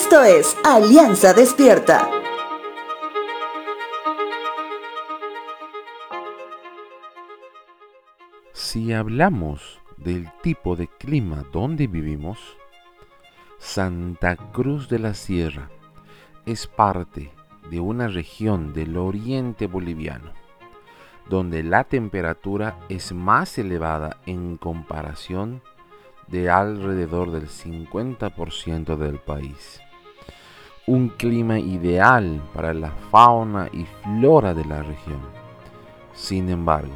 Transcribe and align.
Esto 0.00 0.22
es 0.22 0.56
Alianza 0.64 1.34
Despierta. 1.34 2.08
Si 8.52 8.92
hablamos 8.92 9.80
del 9.96 10.30
tipo 10.40 10.76
de 10.76 10.86
clima 10.86 11.44
donde 11.52 11.88
vivimos, 11.88 12.38
Santa 13.58 14.36
Cruz 14.36 14.88
de 14.88 15.00
la 15.00 15.14
Sierra 15.14 15.68
es 16.46 16.68
parte 16.68 17.32
de 17.68 17.80
una 17.80 18.06
región 18.06 18.72
del 18.72 18.96
oriente 18.96 19.66
boliviano, 19.66 20.32
donde 21.28 21.64
la 21.64 21.82
temperatura 21.82 22.78
es 22.88 23.12
más 23.12 23.58
elevada 23.58 24.18
en 24.26 24.58
comparación 24.58 25.60
de 26.28 26.50
alrededor 26.50 27.32
del 27.32 27.48
50% 27.48 28.96
del 28.96 29.18
país. 29.18 29.80
Un 30.88 31.10
clima 31.10 31.58
ideal 31.58 32.40
para 32.54 32.72
la 32.72 32.90
fauna 33.10 33.68
y 33.74 33.84
flora 33.84 34.54
de 34.54 34.64
la 34.64 34.82
región. 34.82 35.20
Sin 36.14 36.48
embargo, 36.48 36.94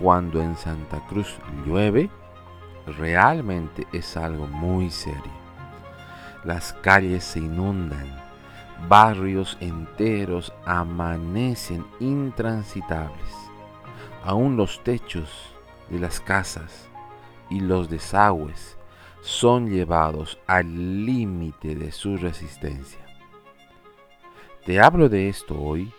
cuando 0.00 0.40
en 0.40 0.56
Santa 0.56 1.04
Cruz 1.08 1.36
llueve, 1.66 2.08
realmente 2.86 3.84
es 3.92 4.16
algo 4.16 4.46
muy 4.46 4.92
serio. 4.92 5.32
Las 6.44 6.72
calles 6.72 7.24
se 7.24 7.40
inundan, 7.40 8.06
barrios 8.88 9.58
enteros 9.60 10.52
amanecen 10.64 11.84
intransitables. 11.98 13.34
Aún 14.22 14.56
los 14.56 14.84
techos 14.84 15.52
de 15.88 15.98
las 15.98 16.20
casas 16.20 16.88
y 17.50 17.58
los 17.58 17.90
desagües 17.90 18.78
son 19.20 19.68
llevados 19.68 20.38
al 20.46 21.04
límite 21.04 21.74
de 21.74 21.92
su 21.92 22.16
resistencia. 22.16 23.00
Te 24.64 24.80
hablo 24.80 25.08
de 25.08 25.28
esto 25.28 25.60
hoy 25.60 25.92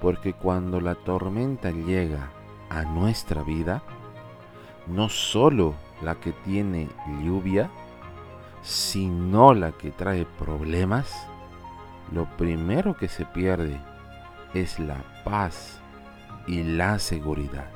porque 0.00 0.32
cuando 0.32 0.80
la 0.80 0.94
tormenta 0.94 1.70
llega 1.70 2.30
a 2.68 2.82
nuestra 2.82 3.42
vida, 3.42 3.82
no 4.86 5.08
solo 5.08 5.74
la 6.02 6.16
que 6.16 6.32
tiene 6.32 6.88
lluvia, 7.24 7.70
sino 8.62 9.54
la 9.54 9.72
que 9.72 9.90
trae 9.90 10.26
problemas, 10.38 11.28
lo 12.12 12.26
primero 12.36 12.96
que 12.96 13.08
se 13.08 13.24
pierde 13.24 13.80
es 14.54 14.78
la 14.78 15.02
paz 15.24 15.80
y 16.46 16.62
la 16.62 16.98
seguridad. 16.98 17.75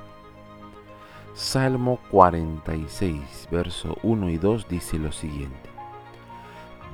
Salmo 1.43 1.99
46, 2.11 3.49
verso 3.51 3.97
1 4.03 4.29
y 4.29 4.37
2 4.37 4.69
dice 4.69 4.99
lo 4.99 5.11
siguiente. 5.11 5.71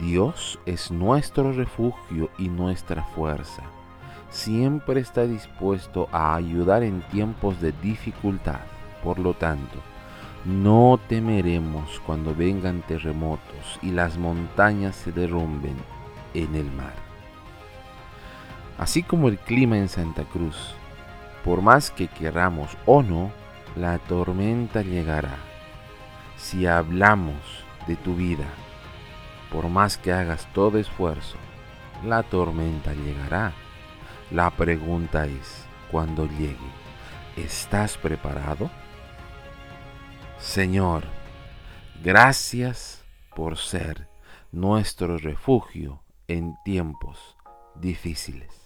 Dios 0.01 0.61
es 0.67 0.93
nuestro 0.93 1.53
refugio 1.53 2.31
y 2.39 2.49
nuestra 2.49 3.03
fuerza. 3.03 3.65
Siempre 4.31 5.01
está 5.01 5.27
dispuesto 5.27 6.09
a 6.13 6.37
ayudar 6.37 6.85
en 6.85 7.03
tiempos 7.09 7.61
de 7.61 7.73
dificultad. 7.83 8.61
Por 9.03 9.19
lo 9.19 9.35
tanto, 9.35 9.81
no 10.45 11.01
temeremos 11.09 12.01
cuando 12.07 12.33
vengan 12.33 12.83
terremotos 12.83 13.81
y 13.83 13.91
las 13.91 14.17
montañas 14.17 14.95
se 14.95 15.11
derrumben 15.11 15.77
en 16.35 16.55
el 16.55 16.71
mar. 16.71 16.95
Así 18.79 19.03
como 19.03 19.27
el 19.27 19.39
clima 19.39 19.77
en 19.77 19.89
Santa 19.89 20.23
Cruz, 20.23 20.77
por 21.45 21.63
más 21.63 21.91
que 21.91 22.07
queramos 22.07 22.77
o 22.87 23.03
no, 23.03 23.33
la 23.77 23.99
tormenta 23.99 24.81
llegará. 24.81 25.37
Si 26.39 26.67
hablamos 26.67 27.37
de 27.87 27.97
tu 27.97 28.17
vida, 28.17 28.47
por 29.53 29.69
más 29.69 29.99
que 29.99 30.13
hagas 30.13 30.49
todo 30.55 30.79
esfuerzo, 30.79 31.37
la 32.03 32.23
tormenta 32.23 32.95
llegará. 32.95 33.53
La 34.31 34.51
pregunta 34.51 35.27
es, 35.27 35.67
cuando 35.91 36.27
llegue, 36.27 36.56
¿estás 37.37 37.99
preparado? 37.99 38.71
Señor, 40.39 41.05
gracias 42.03 43.05
por 43.34 43.59
ser 43.59 44.09
nuestro 44.53 45.19
refugio 45.19 46.03
en 46.29 46.55
tiempos 46.65 47.37
difíciles. 47.75 48.66